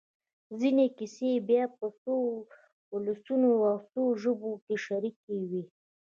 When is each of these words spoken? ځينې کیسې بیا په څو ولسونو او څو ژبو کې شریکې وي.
ځينې 0.59 0.85
کیسې 0.97 1.31
بیا 1.49 1.63
په 1.77 1.87
څو 2.01 2.15
ولسونو 2.93 3.51
او 3.69 3.77
څو 3.91 4.03
ژبو 4.21 4.51
کې 4.65 4.75
شریکې 4.85 5.37
وي. 5.49 5.63